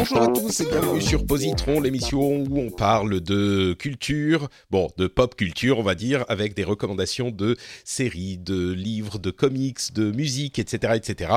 [0.00, 5.06] Bonjour à tous et bienvenue sur Positron, l'émission où on parle de culture, bon, de
[5.06, 10.10] pop culture, on va dire, avec des recommandations de séries, de livres, de comics, de
[10.10, 11.32] musique, etc., etc.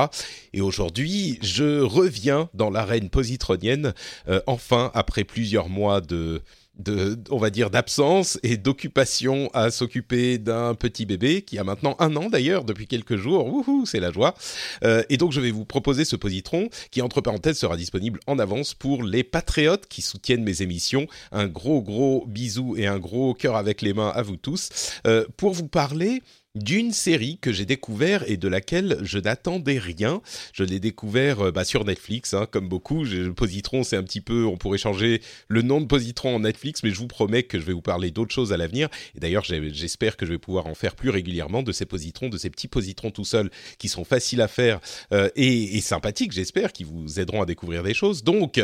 [0.54, 3.92] Et aujourd'hui, je reviens dans l'arène positronienne,
[4.28, 6.40] euh, enfin, après plusieurs mois de
[6.78, 11.96] de, on va dire, d'absence et d'occupation à s'occuper d'un petit bébé qui a maintenant
[11.98, 13.46] un an d'ailleurs depuis quelques jours.
[13.46, 14.34] Wouhou, c'est la joie.
[14.82, 18.38] Euh, et donc je vais vous proposer ce positron qui entre parenthèses sera disponible en
[18.38, 21.06] avance pour les patriotes qui soutiennent mes émissions.
[21.32, 24.70] Un gros gros bisou et un gros cœur avec les mains à vous tous
[25.06, 26.22] euh, pour vous parler
[26.54, 30.22] d'une série que j'ai découvert et de laquelle je n'attendais rien.
[30.52, 33.04] Je l'ai découvert euh, bah, sur Netflix, hein, comme beaucoup.
[33.36, 36.90] Positron, c'est un petit peu, on pourrait changer le nom de Positron en Netflix, mais
[36.90, 38.88] je vous promets que je vais vous parler d'autres choses à l'avenir.
[39.16, 42.38] Et d'ailleurs, j'espère que je vais pouvoir en faire plus régulièrement de ces positrons, de
[42.38, 44.80] ces petits positrons tout seuls qui sont faciles à faire
[45.12, 48.22] euh, et, et sympathiques, j'espère, qui vous aideront à découvrir des choses.
[48.22, 48.60] Donc,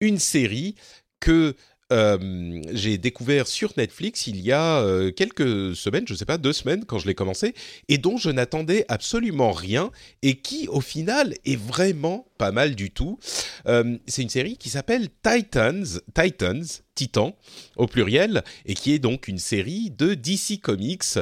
[0.00, 0.74] une série
[1.20, 1.54] que
[1.92, 6.38] euh, j'ai découvert sur Netflix il y a euh, quelques semaines, je ne sais pas,
[6.38, 7.54] deux semaines quand je l'ai commencé,
[7.88, 9.90] et dont je n'attendais absolument rien,
[10.22, 13.18] et qui au final est vraiment pas mal du tout.
[13.66, 15.84] Euh, c'est une série qui s'appelle Titans,
[16.14, 17.36] Titans, Titan
[17.76, 21.18] au pluriel, et qui est donc une série de DC Comics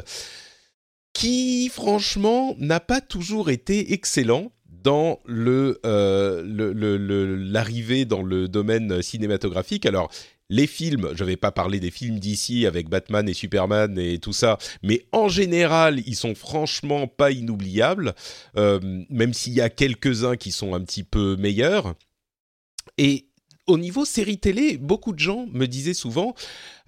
[1.12, 4.53] qui franchement n'a pas toujours été excellent
[4.83, 5.81] dans le,
[7.53, 9.84] l'arrivée dans le domaine cinématographique.
[9.87, 10.11] Alors
[10.50, 14.19] les films, je ne vais pas parler des films d'ici avec Batman et Superman et
[14.19, 18.15] tout ça, mais en général, ils sont franchement pas inoubliables,
[18.56, 21.94] euh, même s'il y a quelques-uns qui sont un petit peu meilleurs.
[22.99, 23.28] Et
[23.66, 26.34] au niveau série télé, beaucoup de gens me disaient souvent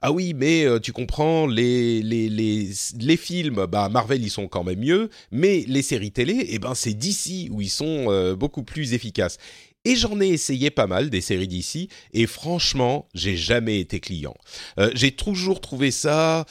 [0.04, 2.68] ah oui, mais euh, tu comprends, les, les, les,
[2.98, 6.74] les, films, bah, Marvel, ils sont quand même mieux, mais les séries télé, eh ben,
[6.74, 9.38] c'est d'ici où ils sont euh, beaucoup plus efficaces.
[9.84, 14.36] Et j'en ai essayé pas mal des séries d'ici, et franchement, j'ai jamais été client.
[14.78, 16.46] Euh, j'ai toujours trouvé ça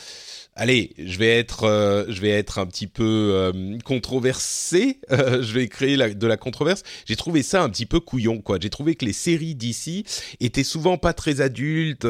[0.56, 5.00] allez, je vais être, euh, je vais être un petit peu euh, controversé.
[5.12, 6.84] Euh, je vais créer de la controverse.
[7.06, 8.58] J'ai trouvé ça un petit peu couillon, quoi.
[8.62, 10.06] J'ai trouvé que les séries d'ici
[10.40, 12.08] étaient souvent pas très adultes.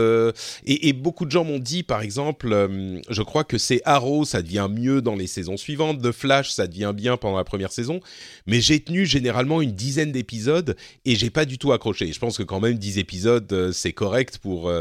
[0.66, 2.70] Et, beaucoup de gens m'ont dit, par exemple,
[3.10, 6.00] je crois que c'est Arrow, ça devient mieux dans les saisons suivantes.
[6.00, 8.02] The Flash, ça devient bien pendant la première saison.
[8.46, 10.76] Mais j'ai tenu généralement une dizaine d'épisodes
[11.06, 12.14] et j'ai pas du tout accroché.
[12.14, 14.72] Je pense que quand même 10 épisodes, c'est correct pour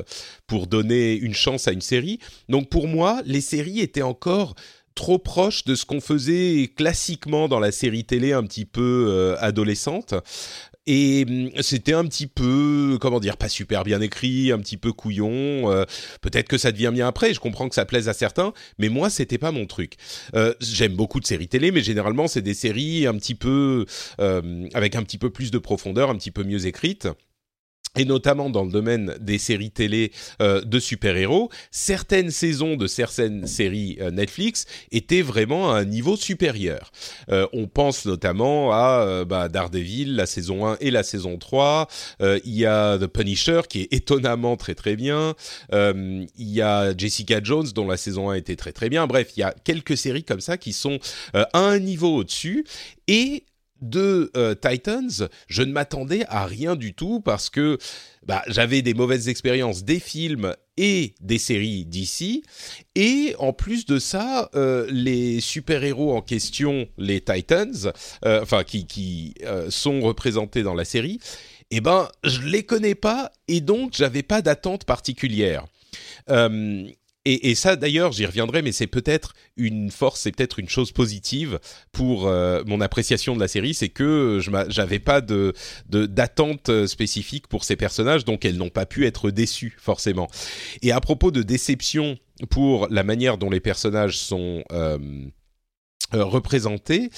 [0.46, 2.18] pour donner une chance à une série.
[2.48, 4.54] Donc pour moi, les série était encore
[4.94, 9.36] trop proche de ce qu'on faisait classiquement dans la série télé un petit peu euh,
[9.40, 10.14] adolescente.
[10.86, 14.92] Et hum, c'était un petit peu, comment dire, pas super bien écrit, un petit peu
[14.92, 15.70] couillon.
[15.70, 15.84] Euh,
[16.20, 17.34] peut-être que ça devient bien après.
[17.34, 19.94] Je comprends que ça plaise à certains, mais moi, c'était pas mon truc.
[20.34, 23.86] Euh, j'aime beaucoup de séries télé, mais généralement, c'est des séries un petit peu
[24.74, 27.08] avec un petit peu plus de profondeur, un petit peu mieux écrites
[27.96, 33.46] et notamment dans le domaine des séries télé euh, de super-héros, certaines saisons de certaines
[33.46, 36.92] séries euh, Netflix étaient vraiment à un niveau supérieur.
[37.30, 41.88] Euh, on pense notamment à bah, Daredevil, la saison 1 et la saison 3.
[42.20, 45.34] il y a The Punisher qui est étonnamment très très bien.
[45.72, 49.06] il y a Jessica Jones dont la saison 1 était très très bien.
[49.06, 50.98] Bref, il y a quelques séries comme ça qui sont
[51.34, 52.64] à un niveau au-dessus.
[53.08, 53.44] Et
[53.80, 57.78] de euh, Titans, je ne m'attendais à rien du tout parce que
[58.26, 62.42] bah, j'avais des mauvaises expériences des films et des séries d'ici.
[62.94, 67.92] Et en plus de ça, euh, les super-héros en question, les Titans,
[68.24, 69.34] euh, enfin qui, qui
[69.68, 71.18] sont représentés dans la série,
[71.70, 75.66] eh ben, je les connais pas et donc j'avais pas d'attente particulière.
[77.32, 81.58] Et, ça, d'ailleurs, j'y reviendrai, mais c'est peut-être une force, c'est peut-être une chose positive
[81.92, 85.52] pour euh, mon appréciation de la série, c'est que je n'avais pas de
[85.88, 90.28] d'attente spécifique pour ces personnages, donc elles n'ont pas pu être déçues forcément.
[90.82, 92.18] Et à propos de déception
[92.48, 94.98] pour la manière dont les personnages sont euh,
[96.12, 97.10] représentés,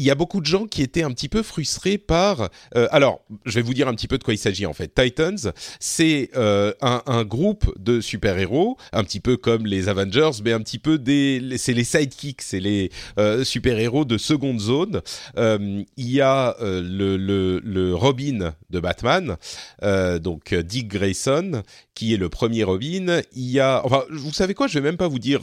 [0.00, 2.48] il y a beaucoup de gens qui étaient un petit peu frustrés par.
[2.74, 4.94] Euh, alors, je vais vous dire un petit peu de quoi il s'agit en fait.
[4.94, 10.52] Titans, c'est euh, un, un, groupe de super-héros, un petit peu comme les Avengers, mais
[10.52, 11.42] un petit peu des.
[11.58, 15.02] C'est les sidekicks, c'est les euh, super-héros de seconde zone.
[15.36, 19.36] Euh, il y a euh, le, le, le, Robin de Batman,
[19.82, 21.62] donc Dick Grayson,
[21.94, 23.20] qui est le premier Robin.
[23.34, 25.42] Il y a, enfin, vous savez quoi Je vais même pas vous dire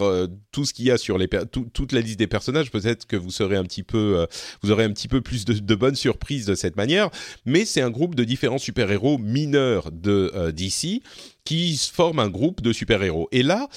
[0.51, 2.71] tout ce qu'il y a sur les toute la liste des personnages.
[2.71, 4.25] Peut-être que vous serez un petit peu
[4.61, 7.09] vous aurez un petit peu plus de, bonnes surprises de cette manière.
[7.45, 11.01] Mais c'est un groupe de différents super-héros mineurs de euh, DC
[11.43, 13.29] qui forment un groupe de super-héros.
[13.31, 13.67] Et là,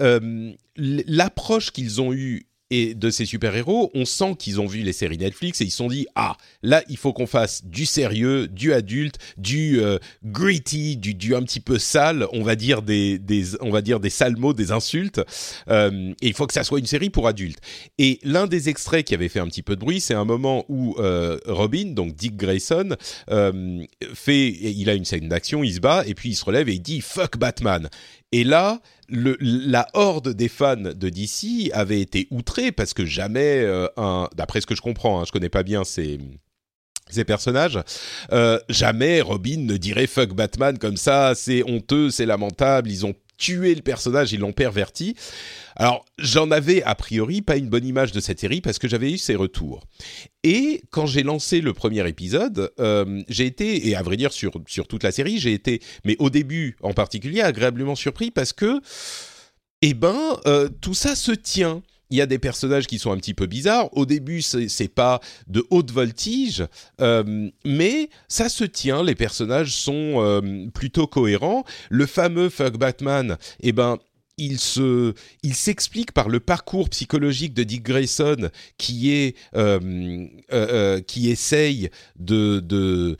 [0.00, 4.92] euh, l'approche qu'ils ont eue et de ces super-héros, on sent qu'ils ont vu les
[4.92, 8.46] séries Netflix et ils se sont dit ah là il faut qu'on fasse du sérieux,
[8.46, 13.18] du adulte, du euh, gritty, du, du un petit peu sale, on va dire des,
[13.18, 15.20] des on va dire des sales mots, des insultes.
[15.68, 17.58] Euh, et il faut que ça soit une série pour adultes.
[17.98, 20.64] Et l'un des extraits qui avait fait un petit peu de bruit, c'est un moment
[20.68, 22.96] où euh, Robin, donc Dick Grayson,
[24.14, 26.74] fait, il a une scène d'action, il se bat et puis il se relève et
[26.74, 27.88] il dit fuck Batman.
[28.32, 33.88] Et là, la horde des fans de DC avait été outrée parce que jamais euh,
[33.96, 36.18] un, d'après ce que je comprends, hein, je connais pas bien ces
[37.08, 37.76] ces personnages,
[38.30, 43.14] euh, jamais Robin ne dirait fuck Batman comme ça, c'est honteux, c'est lamentable, ils ont
[43.40, 45.16] tué le personnage, ils l'ont perverti.
[45.74, 49.10] Alors, j'en avais a priori pas une bonne image de cette série parce que j'avais
[49.10, 49.82] eu ces retours.
[50.44, 54.52] Et quand j'ai lancé le premier épisode, euh, j'ai été, et à vrai dire sur,
[54.66, 58.80] sur toute la série, j'ai été, mais au début en particulier, agréablement surpris parce que,
[59.82, 63.16] eh ben, euh, tout ça se tient il y a des personnages qui sont un
[63.16, 63.88] petit peu bizarres.
[63.96, 66.64] Au début, c'est pas de haute voltige,
[67.00, 69.02] euh, mais ça se tient.
[69.02, 70.40] Les personnages sont
[70.74, 71.64] plutôt cohérents.
[71.88, 73.98] Le fameux Fuck Batman, eh ben,
[74.40, 75.12] il se,
[75.42, 78.48] il s'explique par le parcours psychologique de Dick Grayson
[78.78, 83.16] qui est, euh, euh, euh, qui essaye de, de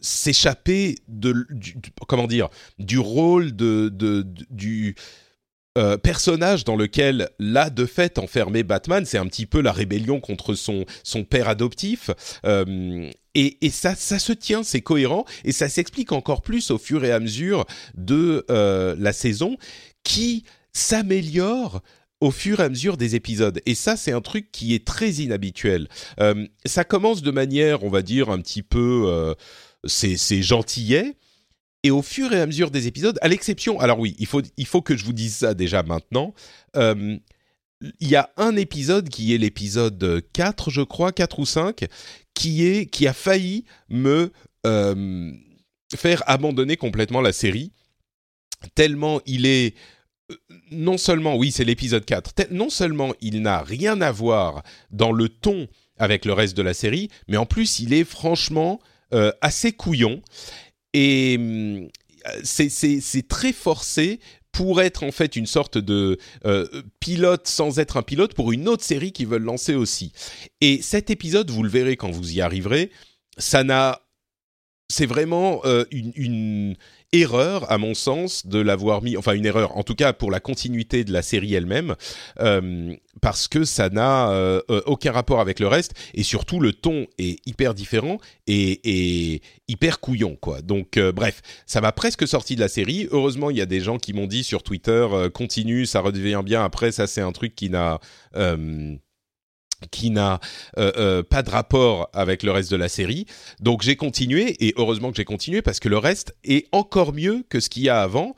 [0.00, 1.74] s'échapper de, du,
[2.06, 2.48] comment dire,
[2.78, 4.94] du rôle de, de, du
[6.02, 10.54] personnage dans lequel là de fait enfermé Batman, c'est un petit peu la rébellion contre
[10.54, 12.10] son son père adoptif.
[13.34, 17.04] Et, et, ça, ça se tient, c'est cohérent, et ça s'explique encore plus au fur
[17.04, 19.56] et à mesure de la saison,
[20.04, 21.82] qui s'améliore
[22.20, 23.60] au fur et à mesure des épisodes.
[23.66, 25.88] Et ça, c'est un truc qui est très inhabituel.
[26.20, 29.04] Euh, ça commence de manière, on va dire, un petit peu...
[29.06, 29.34] Euh,
[29.84, 31.14] c'est gentillet.
[31.82, 33.78] Et au fur et à mesure des épisodes, à l'exception...
[33.80, 36.34] Alors oui, il faut, il faut que je vous dise ça déjà maintenant.
[36.76, 37.16] Euh,
[38.00, 41.86] il y a un épisode qui est l'épisode 4, je crois, 4 ou 5,
[42.34, 44.32] qui, est, qui a failli me
[45.94, 47.70] faire abandonner complètement la série,
[48.74, 49.74] tellement il est
[50.72, 55.28] non seulement, oui, c'est l'épisode 4, non seulement il n'a rien à voir dans le
[55.28, 55.68] ton
[55.98, 58.80] avec le reste de la série, mais en plus il est franchement
[59.14, 60.20] euh, assez couillon.
[60.98, 64.18] Et euh, c'est très forcé
[64.50, 66.16] pour être en fait une sorte de
[66.46, 66.66] euh,
[67.00, 70.12] pilote sans être un pilote pour une autre série qu'ils veulent lancer aussi.
[70.62, 72.90] Et cet épisode, vous le verrez quand vous y arriverez,
[73.36, 74.05] ça n'a
[74.88, 76.76] c'est vraiment une,
[77.12, 80.40] erreur, à mon sens, de l'avoir mis, enfin une erreur, en tout cas pour la
[80.40, 81.94] continuité de la série elle-même,
[82.40, 86.72] euh, parce que ça n'a euh, euh, aucun rapport avec le reste, et surtout le
[86.72, 90.62] ton est hyper différent et, hyper couillon, quoi.
[90.62, 93.08] Donc bref, ça m'a presque sorti de la série.
[93.10, 96.64] Heureusement, il y a des gens qui m'ont dit sur Twitter, continue, ça redevient bien.
[96.64, 97.98] Après, ça c'est un truc qui n'a
[99.90, 100.40] qui n'a
[100.78, 103.26] euh, euh, pas de rapport avec le reste de la série.
[103.60, 107.44] Donc j'ai continué, et heureusement que j'ai continué, parce que le reste est encore mieux
[107.48, 108.34] que ce qu'il y a avant.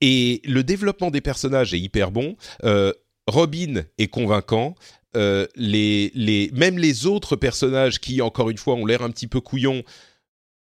[0.00, 2.36] Et le développement des personnages est hyper bon.
[2.64, 2.92] Euh,
[3.26, 4.74] Robin est convaincant.
[5.14, 9.82] les, même les autres personnages qui, encore une fois, ont l'air un petit peu couillons,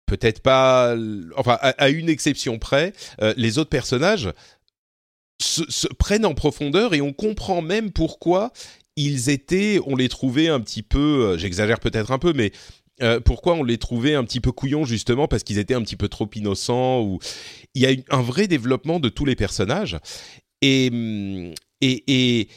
[0.05, 0.95] peut-être pas,
[1.35, 2.93] enfin, à, une exception près,
[3.35, 4.31] les autres personnages
[5.39, 8.51] se, prennent en profondeur et on comprend même pourquoi
[8.97, 12.51] ils étaient, on les trouvait un petit peu, euh, j'exagère peut-être un peu, mais
[13.01, 15.95] euh, pourquoi on les trouvait un petit peu couillons justement parce qu'ils étaient un petit
[15.95, 17.19] peu trop innocents ou
[17.75, 19.97] il y a un vrai développement de tous les personnages
[20.63, 22.47] et hum, et, et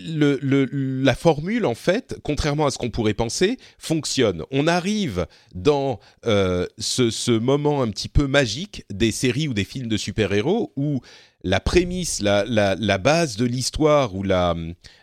[0.00, 4.44] la formule, en fait, contrairement à ce qu'on pourrait penser, fonctionne.
[4.50, 9.88] On arrive dans euh, ce, moment un petit peu magique des séries ou des films
[9.88, 11.00] de super-héros où
[11.42, 14.54] la prémisse, la, base de l'histoire ou la,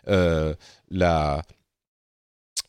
[0.08, 0.54] euh,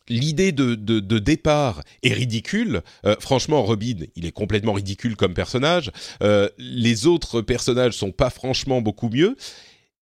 [0.09, 2.81] l'idée de, départ est ridicule.
[3.05, 5.91] Euh, franchement, Robin, il est complètement ridicule comme personnage.
[6.57, 9.37] Les autres personnages sont pas franchement beaucoup mieux.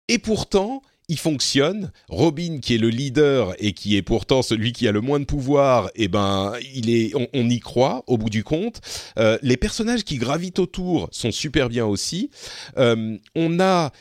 [0.08, 1.92] Et pourtant, il fonctionne.
[2.10, 5.26] Robin, qui est le leader et qui est pourtant celui qui a le moins de
[5.26, 8.82] pouvoir, eh ben, il est, on, y croit au bout du compte.
[9.18, 12.30] Euh, les personnages qui gravitent autour sont super bien aussi.
[12.78, 13.92] Euh, on a,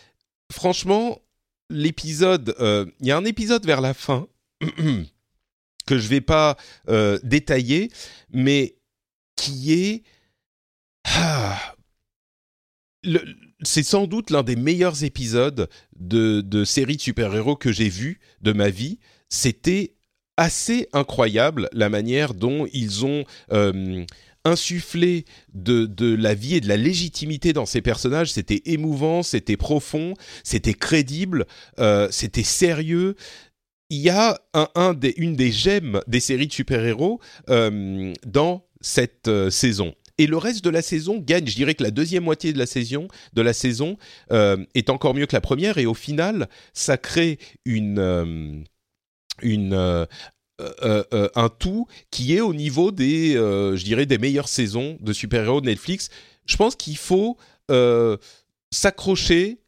[0.53, 1.21] franchement,
[1.71, 2.55] l'épisode.
[2.61, 4.27] Euh, il y a un épisode vers la fin
[5.87, 6.57] que je vais pas
[7.23, 7.91] détailler,
[8.33, 8.77] mais
[9.37, 10.03] qui est
[11.05, 11.77] ah,
[13.63, 18.21] c'est sans doute l'un des meilleurs épisodes de, de séries de super-héros que j'ai vu
[18.43, 18.99] de ma vie.
[19.29, 19.95] C'était
[20.37, 24.05] assez incroyable la manière dont ils ont euh,
[24.45, 28.33] insufflé de, de, la vie et de la légitimité dans ces personnages.
[28.33, 31.47] C'était émouvant, c'était profond, c'était crédible,
[31.79, 33.17] euh, c'était sérieux.
[33.89, 38.67] Il y a un, un des, une des gemmes des séries de super-héros euh, dans
[38.83, 41.47] cette saison et le reste de la saison gagne.
[41.47, 43.97] Je dirais que la deuxième moitié de la saison, de la saison
[44.33, 48.65] euh, est encore mieux que la première, et au final, ça crée euh,
[49.43, 55.61] euh, un tout qui est au niveau des, je dirais, des meilleures saisons de super-héros
[55.61, 56.09] de Netflix.
[56.47, 57.37] Je pense qu'il faut
[58.71, 59.59] s'accrocher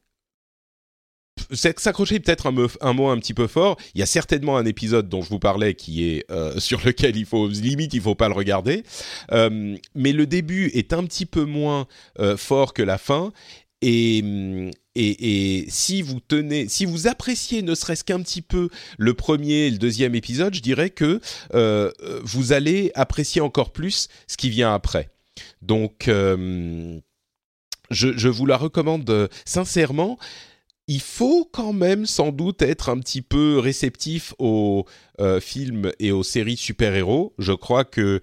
[1.53, 3.77] s'accrocher peut-être un, mot un petit peu fort.
[3.95, 7.17] Il y a certainement un épisode dont je vous parlais qui est euh, sur lequel
[7.17, 8.85] il faut limite il faut pas le regarder.
[9.33, 11.87] Euh, mais le début est un petit peu moins
[12.19, 13.33] euh, fort que la fin.
[13.81, 14.19] Et,
[14.97, 19.67] et, et, si vous tenez, si vous appréciez ne serait-ce qu'un petit peu le premier
[19.67, 21.21] et le deuxième épisode, je dirais que
[22.25, 25.11] vous allez apprécier encore plus ce qui vient après.
[25.63, 26.99] Donc, je,
[27.91, 30.19] je, vous la recommande sincèrement
[30.89, 34.87] il faut quand même sans doute être un petit peu réceptif aux
[35.21, 37.35] euh, films et aux séries super-héros.
[37.39, 38.21] Je crois que...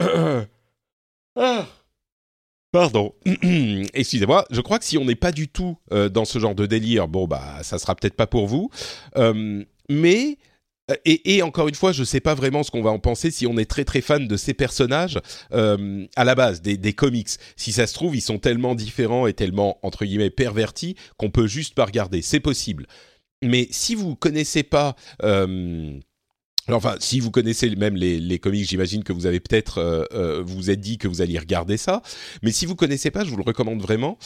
[0.00, 1.66] ah
[2.72, 3.14] Pardon,
[3.92, 4.46] excusez-moi.
[4.50, 7.06] Je crois que si on n'est pas du tout euh, dans ce genre de délire,
[7.06, 8.70] bon bah ça sera peut-être pas pour vous.
[9.18, 10.38] Euh, mais
[10.92, 13.30] euh, et, encore une fois, je ne sais pas vraiment ce qu'on va en penser
[13.30, 15.18] si on est très très fan de ces personnages
[15.52, 17.30] euh, à la base des, comics.
[17.56, 21.46] Si ça se trouve, ils sont tellement différents et tellement entre guillemets pervertis qu'on peut
[21.46, 22.22] juste pas regarder.
[22.22, 22.86] C'est possible.
[23.42, 25.98] Mais si vous connaissez pas euh,
[26.68, 30.06] Enfin, si vous connaissez même les, comics, j'imagine que vous avez peut-être
[30.46, 32.02] vous vous êtes dit que vous alliez regarder ça.
[32.42, 34.16] Mais si vous connaissez pas, je vous le recommande vraiment.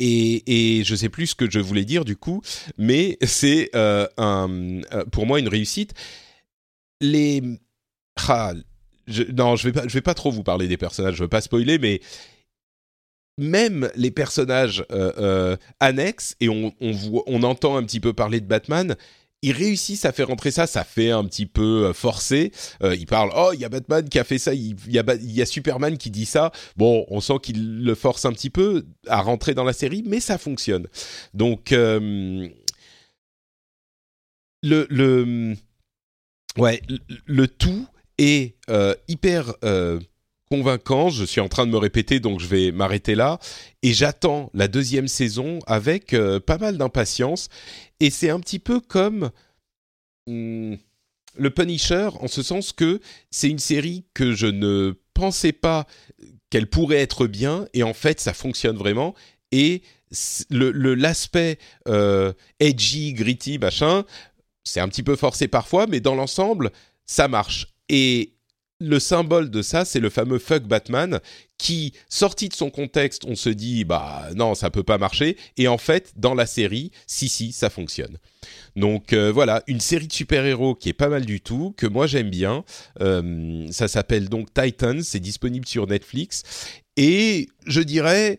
[0.00, 2.40] Et, je sais plus ce que je voulais dire du coup,
[2.76, 5.94] mais c'est euh, euh, pour moi une réussite.
[7.00, 7.42] Les
[8.28, 8.52] ah,
[9.06, 11.40] je, non, je vais pas, vais pas trop vous parler des personnages, je veux pas
[11.40, 12.00] spoiler, mais
[13.38, 18.96] même les personnages euh, annexes et on entend un petit peu parler de Batman,
[19.42, 22.52] ils réussissent à faire rentrer ça, ça fait un petit peu euh, forcé.
[22.82, 25.42] Euh, ils parlent, oh, il y a Batman qui a fait ça, il y y
[25.42, 26.50] a Superman qui dit ça.
[26.76, 30.20] Bon, on sent qu'il le force un petit peu à rentrer dans la série, mais
[30.20, 30.86] ça fonctionne.
[31.34, 32.48] Donc, euh,
[34.62, 35.54] le,
[36.56, 36.82] ouais,
[37.26, 37.86] le, tout
[38.18, 39.54] est euh, hyper
[40.50, 41.10] convaincant.
[41.10, 43.38] Je suis en train de me répéter, donc je vais m'arrêter là.
[43.82, 47.48] Et j'attends la deuxième saison avec euh, pas mal d'impatience.
[48.00, 49.30] Et c'est un petit peu comme
[50.26, 50.74] hmm,
[51.36, 53.00] le Punisher, en ce sens que
[53.30, 55.86] c'est une série que je ne pensais pas
[56.50, 59.14] qu'elle pourrait être bien, et en fait, ça fonctionne vraiment.
[59.52, 59.82] Et
[60.50, 64.04] l'aspect le, euh, edgy, gritty, machin,
[64.64, 66.70] c'est un petit peu forcé parfois, mais dans l'ensemble,
[67.04, 67.68] ça marche.
[67.88, 68.34] Et
[68.80, 71.20] le symbole de ça, c'est le fameux fuck Batman
[71.56, 75.36] qui, sorti de son contexte, on se dit bah non, ça peut pas marcher.
[75.56, 78.18] Et en fait, dans la série, si si, ça fonctionne.
[78.76, 82.06] Donc euh, voilà, une série de super-héros qui est pas mal du tout, que moi
[82.06, 82.64] j'aime bien.
[83.00, 86.44] Euh, ça s'appelle donc Titans, c'est disponible sur Netflix.
[86.96, 88.38] Et je dirais,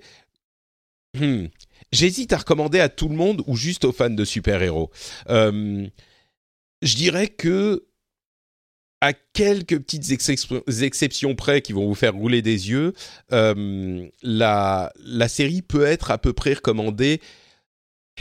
[1.17, 1.48] hmm,
[1.91, 4.89] j'hésite à recommander à tout le monde ou juste aux fans de super-héros.
[5.29, 5.86] Euh,
[6.81, 7.88] je dirais que
[9.01, 12.94] à quelques petites exceptions près qui vont vous faire rouler des yeux,
[13.32, 14.91] euh, la,
[15.27, 17.22] série peut être à peu près recommandée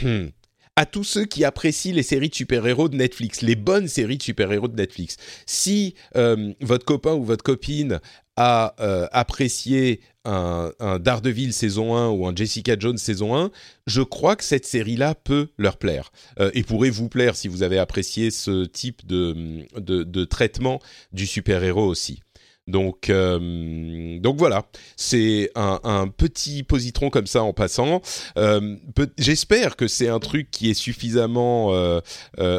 [0.01, 0.27] hmm,
[0.75, 4.23] à tous ceux qui apprécient les séries de super-héros de Netflix, les bonnes séries de
[4.23, 5.17] super-héros de Netflix.
[5.45, 7.99] Si euh, votre copain ou votre copine
[8.37, 13.51] a euh, apprécié un, Daredevil saison 1 ou un Jessica Jones saison 1,
[13.87, 17.63] je crois que cette série-là peut leur plaire euh, et pourrait vous plaire si vous
[17.63, 20.79] avez apprécié ce type de, de traitement
[21.11, 22.21] du super-héros aussi.
[22.69, 28.01] Donc, euh, donc voilà, c'est un, petit positron comme ça en passant.
[28.37, 28.75] Euh,
[29.17, 31.99] J'espère que c'est un truc qui est suffisamment euh,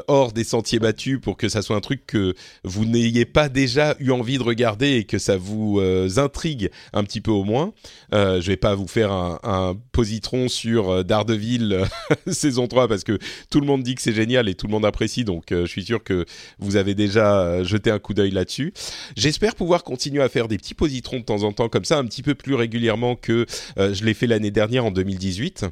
[0.09, 3.95] hors des sentiers battus pour que ça soit un truc que vous n'ayez pas déjà
[4.01, 5.81] eu envie de regarder et que ça vous
[6.17, 7.73] intrigue un petit peu au moins.
[8.13, 11.85] je vais pas vous faire un, un positron sur Daredevil
[12.27, 13.19] saison 3 parce que
[13.51, 15.85] tout le monde dit que c'est génial et tout le monde apprécie, donc je suis
[15.85, 16.25] sûr que
[16.59, 18.73] vous avez déjà jeté un coup d'œil là-dessus.
[19.17, 21.99] J'espère pouvoir continuer continuer à faire des petits positrons de temps en temps comme ça,
[21.99, 23.45] un petit peu plus régulièrement que
[23.77, 25.67] euh, je l'ai fait l'année dernière en 2018.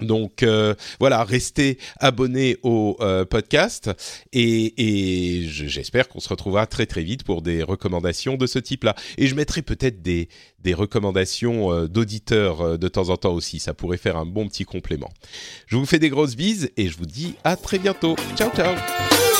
[0.00, 3.90] Donc euh, voilà, restez abonnés au euh, podcast
[4.32, 8.94] et, j'espère qu'on se retrouvera très très vite pour des recommandations de ce type-là.
[9.18, 10.28] Et je mettrai peut-être des,
[10.60, 15.10] des recommandations d'auditeurs de temps en temps aussi, ça pourrait faire un bon petit complément.
[15.66, 18.14] Je vous fais des grosses bises et je vous dis à très bientôt.
[18.36, 18.76] Ciao ciao